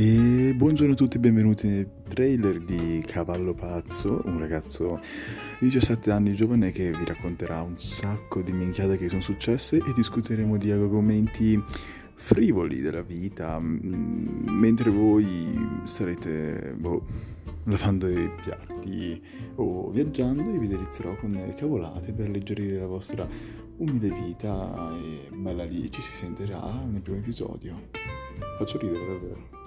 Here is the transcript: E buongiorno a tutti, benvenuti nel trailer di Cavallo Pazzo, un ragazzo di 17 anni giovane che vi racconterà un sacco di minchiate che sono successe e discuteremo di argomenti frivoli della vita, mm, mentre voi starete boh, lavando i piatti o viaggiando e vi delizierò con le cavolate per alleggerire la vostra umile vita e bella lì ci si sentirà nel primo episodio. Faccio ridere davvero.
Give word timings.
E 0.00 0.54
buongiorno 0.54 0.92
a 0.92 0.96
tutti, 0.96 1.18
benvenuti 1.18 1.66
nel 1.66 1.88
trailer 2.08 2.60
di 2.60 3.02
Cavallo 3.04 3.52
Pazzo, 3.52 4.22
un 4.26 4.38
ragazzo 4.38 5.00
di 5.58 5.66
17 5.66 6.12
anni 6.12 6.34
giovane 6.34 6.70
che 6.70 6.92
vi 6.92 7.04
racconterà 7.04 7.62
un 7.62 7.76
sacco 7.80 8.40
di 8.40 8.52
minchiate 8.52 8.96
che 8.96 9.08
sono 9.08 9.22
successe 9.22 9.78
e 9.78 9.92
discuteremo 9.92 10.56
di 10.56 10.70
argomenti 10.70 11.60
frivoli 12.14 12.80
della 12.80 13.02
vita, 13.02 13.58
mm, 13.58 14.48
mentre 14.50 14.90
voi 14.90 15.80
starete 15.82 16.76
boh, 16.78 17.04
lavando 17.64 18.08
i 18.08 18.30
piatti 18.40 19.20
o 19.56 19.90
viaggiando 19.90 20.48
e 20.48 20.58
vi 20.58 20.68
delizierò 20.68 21.16
con 21.16 21.32
le 21.32 21.54
cavolate 21.54 22.12
per 22.12 22.26
alleggerire 22.26 22.78
la 22.78 22.86
vostra 22.86 23.26
umile 23.78 24.10
vita 24.10 24.92
e 24.94 25.34
bella 25.34 25.64
lì 25.64 25.90
ci 25.90 26.00
si 26.00 26.12
sentirà 26.12 26.84
nel 26.88 27.00
primo 27.00 27.18
episodio. 27.18 27.88
Faccio 28.58 28.78
ridere 28.78 29.04
davvero. 29.04 29.57